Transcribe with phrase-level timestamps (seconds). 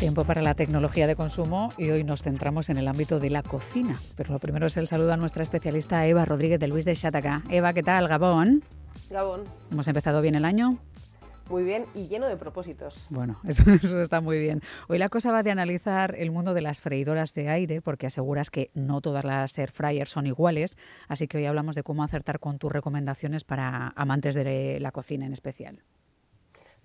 [0.00, 3.42] Tiempo para la tecnología de consumo y hoy nos centramos en el ámbito de la
[3.42, 4.00] cocina.
[4.16, 7.42] Pero lo primero es el saludo a nuestra especialista Eva Rodríguez de Luis de Chataca.
[7.50, 8.08] Eva, ¿qué tal?
[8.08, 8.64] Gabón.
[9.10, 9.44] Gabón.
[9.70, 10.78] ¿Hemos empezado bien el año?
[11.50, 13.08] Muy bien y lleno de propósitos.
[13.10, 14.62] Bueno, eso, eso, está muy bien.
[14.88, 18.48] Hoy la cosa va de analizar el mundo de las freidoras de aire, porque aseguras
[18.48, 20.78] que no todas las air fryers son iguales,
[21.08, 25.26] así que hoy hablamos de cómo acertar con tus recomendaciones para amantes de la cocina
[25.26, 25.82] en especial.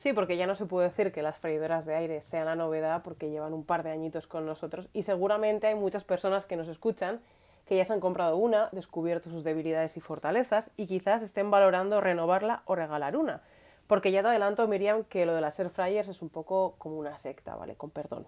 [0.06, 3.02] Sí, porque ya no se puede decir que las freidoras de aire sean la novedad
[3.02, 6.68] porque llevan un par de añitos con nosotros y seguramente hay muchas personas que nos
[6.68, 7.22] escuchan
[7.66, 12.02] que ya se han comprado una, descubierto sus debilidades y fortalezas y quizás estén valorando
[12.02, 13.42] renovarla o regalar una.
[13.88, 17.00] Porque ya te adelanto, Miriam, que lo de las air fryers es un poco como
[17.00, 17.74] una secta, ¿vale?
[17.74, 18.28] Con perdón.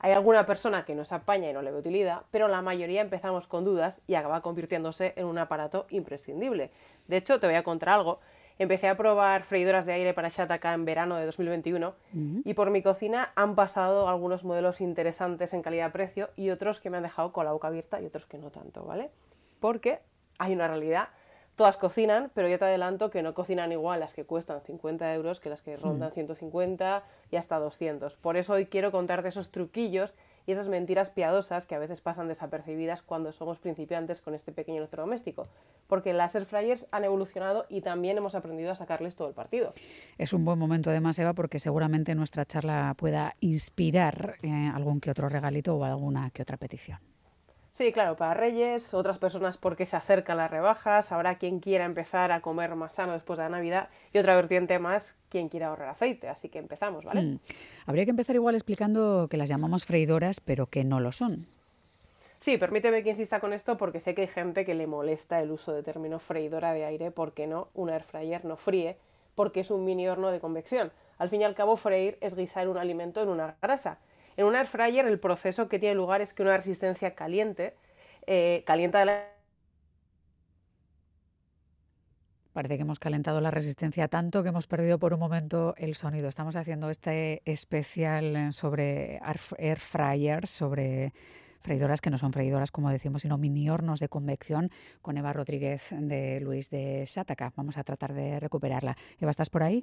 [0.00, 3.46] Hay alguna persona que nos apaña y no le ve utilidad, pero la mayoría empezamos
[3.46, 6.72] con dudas y acaba convirtiéndose en un aparato imprescindible.
[7.06, 8.18] De hecho, te voy a contar algo
[8.58, 11.94] empecé a probar freidoras de aire para Shataka en verano de 2021
[12.44, 16.98] y por mi cocina han pasado algunos modelos interesantes en calidad-precio y otros que me
[16.98, 19.10] han dejado con la boca abierta y otros que no tanto, ¿vale?
[19.60, 20.00] Porque
[20.38, 21.08] hay una realidad.
[21.56, 25.38] Todas cocinan, pero ya te adelanto que no cocinan igual las que cuestan 50 euros
[25.38, 28.16] que las que rondan 150 y hasta 200.
[28.16, 30.14] Por eso hoy quiero contarte esos truquillos
[30.46, 34.78] y esas mentiras piadosas que a veces pasan desapercibidas cuando somos principiantes con este pequeño
[34.78, 35.48] electrodoméstico,
[35.86, 39.74] porque las air fryers han evolucionado y también hemos aprendido a sacarles todo el partido.
[40.18, 45.10] Es un buen momento además, Eva, porque seguramente nuestra charla pueda inspirar eh, algún que
[45.10, 46.98] otro regalito o alguna que otra petición.
[47.74, 52.30] Sí, claro, para Reyes, otras personas porque se acercan las rebajas, habrá quien quiera empezar
[52.30, 55.88] a comer más sano después de la Navidad y otra vertiente más, quien quiera ahorrar
[55.88, 56.28] aceite.
[56.28, 57.20] Así que empezamos, ¿vale?
[57.20, 57.40] Mm.
[57.86, 61.48] Habría que empezar igual explicando que las llamamos freidoras, pero que no lo son.
[62.38, 65.50] Sí, permíteme que insista con esto porque sé que hay gente que le molesta el
[65.50, 68.96] uso de término freidora de aire porque no, un air fryer no fríe,
[69.34, 70.92] porque es un mini horno de convección.
[71.18, 73.98] Al fin y al cabo, freír es guisar un alimento en una grasa.
[74.36, 77.74] En un air fryer el proceso que tiene lugar es que una resistencia caliente
[78.26, 79.34] eh, calienta la
[82.54, 86.28] Parece que hemos calentado la resistencia tanto que hemos perdido por un momento el sonido.
[86.28, 89.20] Estamos haciendo este especial sobre
[89.58, 91.12] air fryers, sobre
[91.62, 94.70] freidoras que no son freidoras, como decimos, sino mini hornos de convección
[95.02, 97.52] con Eva Rodríguez de Luis de Sátaka.
[97.56, 98.96] Vamos a tratar de recuperarla.
[99.18, 99.82] Eva, ¿estás por ahí?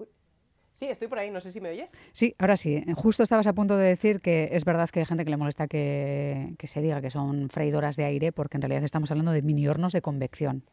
[0.81, 1.91] Sí, estoy por ahí, no sé si me oyes.
[2.11, 2.83] Sí, ahora sí.
[2.95, 5.67] Justo estabas a punto de decir que es verdad que hay gente que le molesta
[5.67, 9.67] que, se diga que son freidoras de aire, porque en realidad estamos hablando de mini
[9.67, 10.63] hornos de convección.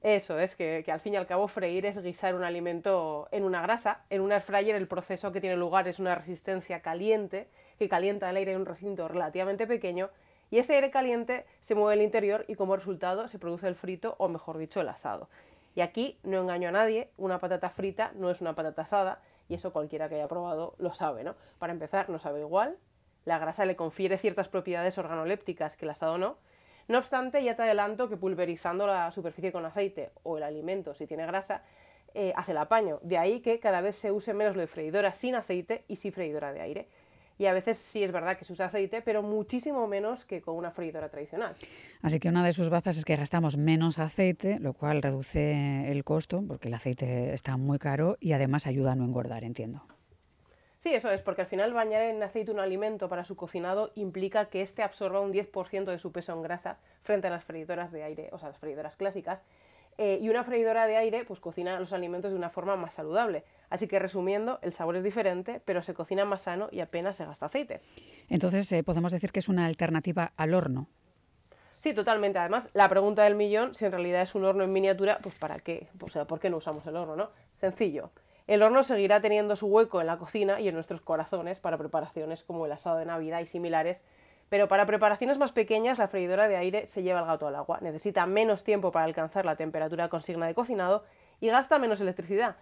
[0.00, 3.60] Eso, es que, al fin y al cabo freír es guisar un alimento en una
[3.62, 4.04] grasa.
[4.10, 7.48] En un air fryer el proceso que tiene lugar es una resistencia caliente
[7.80, 10.10] que calienta el aire en un recinto relativamente pequeño
[10.52, 14.14] y ese aire caliente se mueve al interior y como resultado se produce el frito
[14.18, 15.28] o mejor dicho el asado.
[15.74, 19.20] Y aquí no engaño a nadie, una patata frita no es una patata asada,
[19.52, 21.36] y eso cualquiera que haya probado lo sabe, ¿no?
[21.58, 22.78] Para empezar, no sabe igual,
[23.26, 26.38] la grasa le confiere ciertas propiedades organolépticas que el asado no.
[26.88, 31.06] No obstante, ya te adelanto que pulverizando la superficie con aceite o el alimento, si
[31.06, 31.64] tiene grasa,
[32.14, 32.98] eh, hace el apaño.
[33.02, 36.10] De ahí que cada vez se use menos lo de freidora sin aceite y sí
[36.10, 36.88] freidora de aire
[37.42, 40.54] y a veces sí es verdad que se usa aceite, pero muchísimo menos que con
[40.54, 41.56] una freidora tradicional.
[42.00, 46.04] Así que una de sus bazas es que gastamos menos aceite, lo cual reduce el
[46.04, 49.82] costo, porque el aceite está muy caro y además ayuda a no engordar, entiendo.
[50.78, 54.46] Sí, eso es, porque al final bañar en aceite un alimento para su cocinado implica
[54.46, 58.04] que éste absorba un 10% de su peso en grasa frente a las freidoras de
[58.04, 59.42] aire, o sea, las freidoras clásicas,
[59.98, 63.44] eh, y una freidora de aire pues cocina los alimentos de una forma más saludable.
[63.70, 67.24] Así que resumiendo, el sabor es diferente, pero se cocina más sano y apenas se
[67.24, 67.80] gasta aceite.
[68.28, 70.88] Entonces, eh, podemos decir que es una alternativa al horno.
[71.80, 72.38] Sí, totalmente.
[72.38, 75.58] Además, la pregunta del millón, si en realidad es un horno en miniatura, pues ¿para
[75.58, 75.88] qué?
[76.00, 77.30] O sea, ¿por qué no usamos el horno, no?
[77.52, 78.10] Sencillo.
[78.46, 82.44] El horno seguirá teniendo su hueco en la cocina y en nuestros corazones para preparaciones
[82.44, 84.02] como el asado de Navidad y similares,
[84.52, 87.78] pero para preparaciones más pequeñas, la freidora de aire se lleva el gato al agua.
[87.80, 91.06] Necesita menos tiempo para alcanzar la temperatura consigna de cocinado
[91.40, 92.56] y gasta menos electricidad,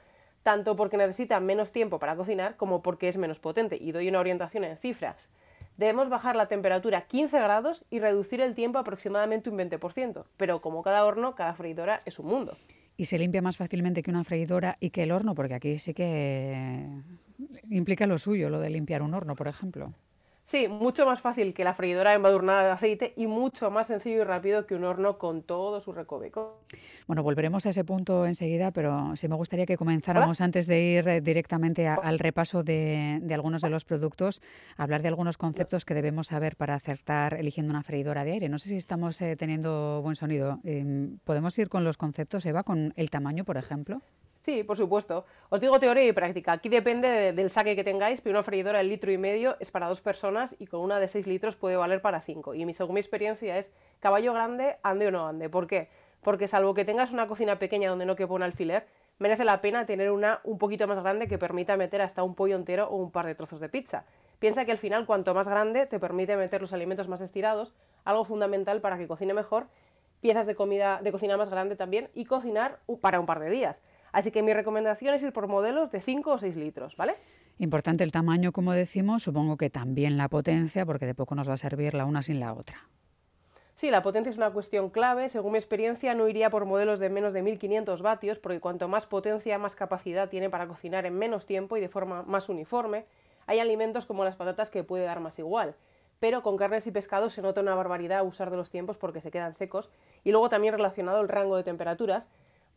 [0.44, 3.76] tanto porque necesita menos tiempo para cocinar como porque es menos potente.
[3.76, 5.28] Y doy una orientación en cifras.
[5.78, 10.26] Debemos bajar la temperatura a 15 grados y reducir el tiempo aproximadamente un 20%.
[10.36, 12.56] Pero como cada horno, cada freidora es un mundo.
[12.98, 15.93] Y se limpia más fácilmente que una freidora y que el horno, porque aquí sí
[15.93, 16.86] que
[17.69, 19.93] implica lo suyo, lo de limpiar un horno, por ejemplo.
[20.50, 24.25] Sí, mucho más fácil que la freidora embadurnada de aceite y mucho más sencillo y
[24.25, 26.64] rápido que un horno con todo su recoveco.
[27.06, 31.08] Bueno, volveremos a ese punto enseguida, pero sí me gustaría que comenzáramos antes de ir
[31.08, 34.43] eh, directamente al repaso de, algunos de los productos,
[34.76, 38.49] hablar de algunos conceptos que debemos saber para acertar eligiendo una freidora de aire.
[38.49, 40.58] No sé si estamos eh, teniendo buen sonido.
[40.64, 44.03] Em, ¿Podemos ir con los conceptos, Eva, con el tamaño, por ejemplo?
[44.40, 45.26] Sí, por supuesto.
[45.50, 46.52] Os digo teoría y práctica.
[46.52, 49.87] Aquí depende del saque que tengáis, pero una freidora de litro y medio es para
[49.87, 52.54] dos personas y con una de 6 litros puede valer para cinco.
[52.54, 55.50] Y según mi experiencia es caballo grande, ande o no ande.
[55.50, 55.90] ¿Por qué?
[56.22, 58.87] Porque salvo que tengas una cocina pequeña donde no quepa un alfiler,
[59.19, 62.56] merece la pena tener una un poquito más grande que permita meter hasta un pollo
[62.56, 64.06] entero o un par de trozos de pizza.
[64.38, 68.25] Piensa que al final cuanto más grande te permite meter los alimentos más estirados, algo
[68.25, 69.66] fundamental para que cocine mejor,
[70.22, 73.82] piezas de comida de cocina más grande también y cocinar para un par de días.
[74.12, 77.14] Así que mi recomendación es ir por modelos de 5 o 6 litros, ¿vale?
[77.58, 81.54] Importante el tamaño, como decimos, supongo que también la potencia, porque de poco nos va
[81.54, 82.88] a servir la una sin la otra.
[83.80, 85.30] Sí, la potencia es una cuestión clave.
[85.30, 89.06] Según mi experiencia, no iría por modelos de menos de 1500 vatios, porque cuanto más
[89.06, 93.06] potencia, más capacidad tiene para cocinar en menos tiempo y de forma más uniforme.
[93.46, 95.76] Hay alimentos como las patatas que puede dar más igual,
[96.18, 99.30] pero con carnes y pescados se nota una barbaridad usar de los tiempos porque se
[99.30, 99.88] quedan secos.
[100.24, 102.28] Y luego también relacionado el rango de temperaturas,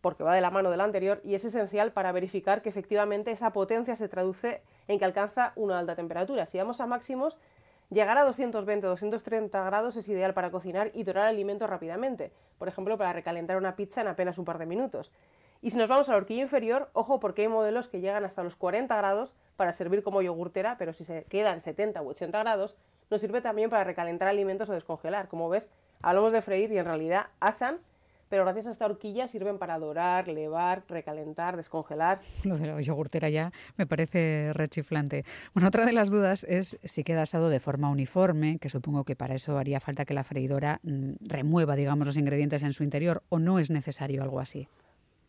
[0.03, 3.53] porque va de la mano del anterior y es esencial para verificar que efectivamente esa
[3.53, 6.45] potencia se traduce en que alcanza una alta temperatura.
[6.45, 7.39] Si vamos a máximos,
[7.89, 13.13] llegar a 220-230 grados es ideal para cocinar y dorar alimentos rápidamente, por ejemplo, para
[13.13, 15.13] recalentar una pizza en apenas un par de minutos.
[15.61, 18.43] Y si nos vamos a la horquilla inferior, ojo porque hay modelos que llegan hasta
[18.43, 22.75] los 40 grados para servir como yogurtera, pero si se quedan 70 u 80 grados,
[23.09, 25.29] nos sirve también para recalentar alimentos o descongelar.
[25.29, 25.71] Como ves,
[26.01, 27.79] hablamos de freír y en realidad asan
[28.33, 32.19] pero gracias a esta horquilla sirven para dorar, levar, recalentar, descongelar.
[32.43, 35.23] Lo de la yogurtera ya me parece rechiflante.
[35.53, 39.15] Bueno, otra de las dudas es si queda asado de forma uniforme, que supongo que
[39.15, 43.21] para eso haría falta que la freidora mm, remueva, digamos, los ingredientes en su interior,
[43.29, 44.67] o no es necesario algo así.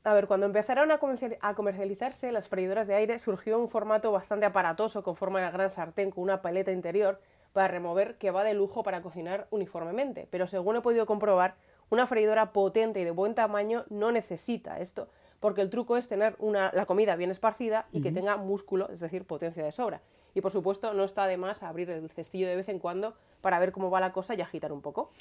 [0.02, 5.02] A ver, cuando empezaron a comercializarse las freidoras de aire, surgió un formato bastante aparatoso
[5.02, 7.20] con forma de gran sartén con una paleta interior
[7.52, 10.26] para remover que va de lujo para cocinar uniformemente.
[10.30, 11.56] Pero según he podido comprobar,
[11.90, 15.08] una freidora potente y de buen tamaño no necesita esto,
[15.40, 19.00] porque el truco es tener una, la comida bien esparcida y que tenga músculo, es
[19.00, 20.00] decir, potencia de sobra.
[20.34, 23.58] Y por supuesto, no está de más abrir el cestillo de vez en cuando para
[23.58, 25.12] ver cómo va la cosa y agitar un poco.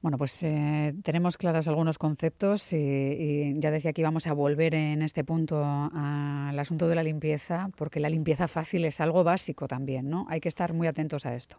[0.00, 5.02] Bueno, pues eh, tenemos claros algunos conceptos y, ya decía que íbamos a volver en
[5.02, 10.08] este punto al asunto de la limpieza, porque la limpieza fácil es algo básico también,
[10.08, 10.26] ¿no?
[10.28, 11.58] Hay que estar muy atentos a esto.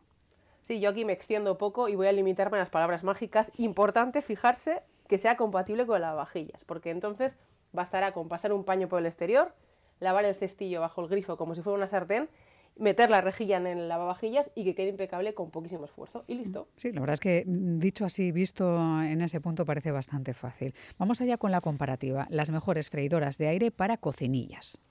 [0.65, 3.51] Sí, yo aquí me extiendo poco y voy a limitarme a las palabras mágicas.
[3.57, 7.37] Importante fijarse que sea compatible con lavavajillas, porque entonces
[7.71, 9.53] bastará con pasar un paño por el exterior,
[9.99, 12.29] lavar el cestillo bajo el grifo como si fuera una sartén,
[12.77, 16.25] meter la rejilla en el lavavajillas y que quede impecable con poquísimo esfuerzo.
[16.27, 16.67] Y listo.
[16.77, 20.73] Sí, la verdad es que mm, dicho así, visto en ese punto, parece bastante fácil.
[20.97, 22.25] Vamos allá con la comparativa.
[22.31, 24.81] Las mejores freidoras de aire para cocinillas.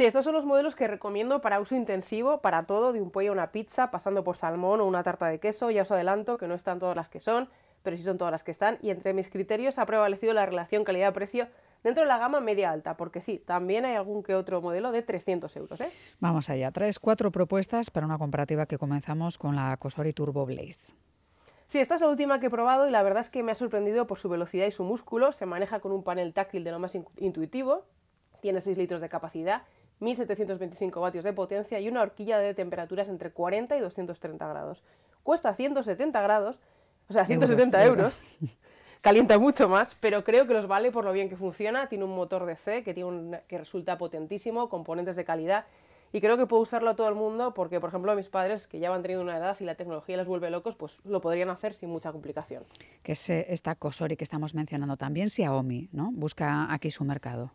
[0.00, 3.28] Sí, estos son los modelos que recomiendo para uso intensivo, para todo, de un pollo
[3.28, 5.70] a una pizza, pasando por salmón o una tarta de queso.
[5.70, 7.50] Ya os adelanto que no están todas las que son,
[7.82, 8.78] pero sí son todas las que están.
[8.80, 11.48] Y entre mis criterios ha prevalecido la relación calidad-precio
[11.82, 15.54] dentro de la gama media-alta, porque sí, también hay algún que otro modelo de 300
[15.56, 15.78] euros.
[15.82, 15.90] ¿eh?
[16.18, 20.94] Vamos allá, traes cuatro propuestas para una comparativa que comenzamos con la Cosori Turbo Blaze.
[21.66, 23.54] Sí, esta es la última que he probado y la verdad es que me ha
[23.54, 25.32] sorprendido por su velocidad y su músculo.
[25.32, 27.84] Se maneja con un panel táctil de lo más intuitivo,
[28.40, 29.64] tiene 6 litros de capacidad
[30.00, 34.82] 1725 vatios de potencia y una horquilla de temperaturas entre 40 y 230 grados.
[35.22, 36.58] Cuesta 170 grados,
[37.08, 38.22] o sea, 170 euros.
[39.00, 41.88] Calienta mucho más, pero creo que los vale por lo bien que funciona.
[41.88, 45.64] Tiene un motor DC que, tiene que resulta potentísimo, componentes de calidad.
[46.12, 48.66] Y creo que puedo usarlo a todo el mundo porque, por ejemplo, a mis padres
[48.66, 51.50] que ya van teniendo una edad y la tecnología les vuelve locos, pues lo podrían
[51.50, 52.64] hacer sin mucha complicación.
[53.02, 56.10] Que es eh, esta Cosori que estamos mencionando también, Xiaomi, ¿no?
[56.12, 57.52] Busca aquí su mercado.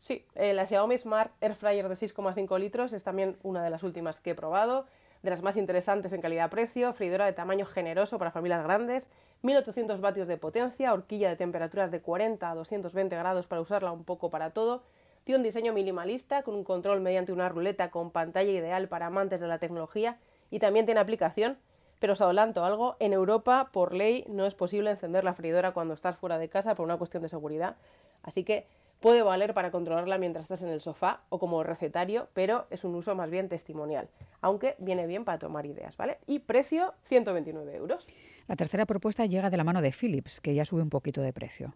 [0.00, 3.82] Sí, eh, la Xiaomi Smart Air Fryer de 6,5 litros es también una de las
[3.82, 4.86] últimas que he probado,
[5.22, 9.08] de las más interesantes en calidad-precio, freidora de tamaño generoso para familias grandes,
[9.42, 14.04] 1800 vatios de potencia, horquilla de temperaturas de 40 a 220 grados para usarla un
[14.04, 14.84] poco para todo,
[15.24, 19.38] tiene un diseño minimalista con un control mediante una ruleta con pantalla ideal para amantes
[19.40, 20.16] de la tecnología
[20.50, 21.58] y también tiene aplicación,
[21.98, 25.92] pero os adelanto algo, en Europa por ley no es posible encender la freidora cuando
[25.92, 27.76] estás fuera de casa por una cuestión de seguridad,
[28.22, 28.66] así que
[29.00, 32.94] Puede valer para controlarla mientras estás en el sofá o como recetario, pero es un
[32.94, 34.10] uso más bien testimonial,
[34.42, 36.18] aunque viene bien para tomar ideas, ¿vale?
[36.26, 38.06] Y precio, 129 euros.
[38.46, 41.32] La tercera propuesta llega de la mano de Philips, que ya sube un poquito de
[41.32, 41.74] precio.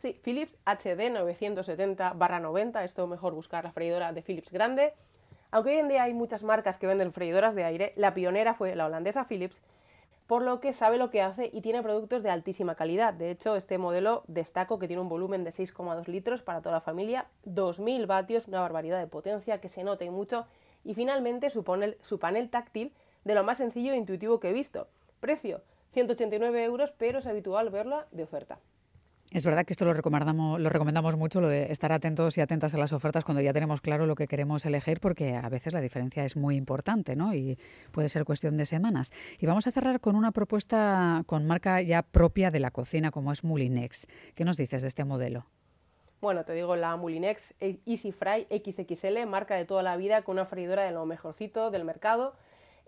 [0.00, 4.94] Sí, Philips HD 970-90, esto mejor buscar la freidora de Philips grande.
[5.52, 8.74] Aunque hoy en día hay muchas marcas que venden freidoras de aire, la pionera fue
[8.74, 9.62] la holandesa Philips
[10.30, 13.12] por lo que sabe lo que hace y tiene productos de altísima calidad.
[13.12, 16.80] De hecho, este modelo destaco que tiene un volumen de 6,2 litros para toda la
[16.80, 20.46] familia, 2.000 vatios, una barbaridad de potencia que se nota y mucho,
[20.84, 21.64] y finalmente su,
[22.02, 22.92] su panel táctil
[23.24, 24.86] de lo más sencillo e intuitivo que he visto.
[25.18, 25.62] Precio,
[25.94, 28.60] 189 euros, pero es habitual verla de oferta.
[29.30, 32.92] Es verdad que esto lo recomendamos, mucho, lo de estar atentos y atentas a las
[32.92, 36.36] ofertas cuando ya tenemos claro lo que queremos elegir, porque a veces la diferencia es
[36.36, 37.32] muy importante, ¿no?
[37.32, 37.56] Y
[37.92, 39.12] puede ser cuestión de semanas.
[39.38, 43.30] Y vamos a cerrar con una propuesta con marca ya propia de la cocina, como
[43.30, 44.08] es Mulinex.
[44.34, 45.46] ¿Qué nos dices de este modelo?
[46.20, 47.54] Bueno, te digo la Mulinex
[47.86, 51.84] Easy Fry XXL, marca de toda la vida, con una freidora de lo mejorcito del
[51.84, 52.34] mercado.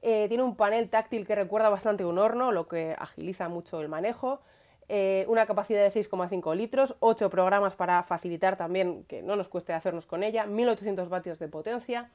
[0.03, 3.89] Eh, tiene un panel táctil que recuerda bastante un horno, lo que agiliza mucho el
[3.89, 4.41] manejo
[4.89, 9.73] eh, una capacidad de 6,5 litros, 8 programas para facilitar también que no nos cueste
[9.73, 12.11] hacernos con ella, 1800 vatios de potencia.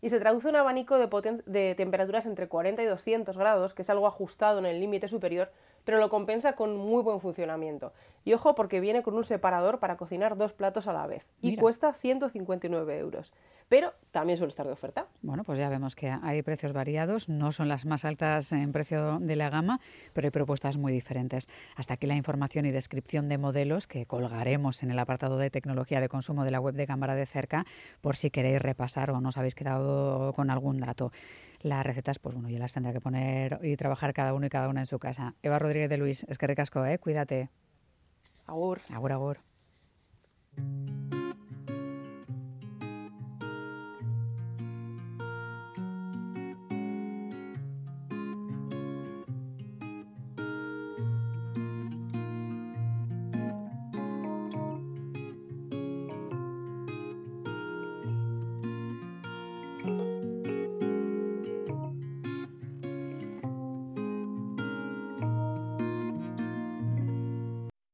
[0.00, 3.90] Y se traduce un abanico de, de temperaturas entre 40 y 200 grados, que es
[3.90, 5.52] algo ajustado en el límite superior,
[5.84, 7.92] pero lo compensa con muy buen funcionamiento.
[8.24, 11.26] Y ojo porque viene con un separador para cocinar dos platos a la vez.
[11.40, 13.32] Y cuesta 159 euros
[13.72, 15.06] pero también suele estar de oferta.
[15.22, 19.18] Bueno, pues ya vemos que hay precios variados, no son las más altas en precio
[19.18, 19.80] de la gama,
[20.12, 21.48] pero hay propuestas muy diferentes.
[21.74, 26.02] Hasta aquí la información y descripción de modelos que colgaremos en el apartado de tecnología
[26.02, 27.64] de consumo de la web de Cámara de Cerca
[28.02, 31.10] por si queréis repasar o no os habéis quedado con algún dato.
[31.62, 34.68] Las recetas, pues bueno, ya las tendrá que poner y trabajar cada uno y cada
[34.68, 35.34] una en su casa.
[35.42, 36.98] Eva Rodríguez de Luis, es que recasco, ¿eh?
[36.98, 37.48] Cuídate.
[38.46, 38.82] Agur.
[38.90, 39.38] Agur, agur.